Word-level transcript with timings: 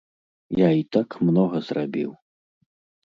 Я 0.59 0.69
і 0.77 0.81
так 0.97 1.17
многа 1.27 1.57
зрабіў. 1.71 2.11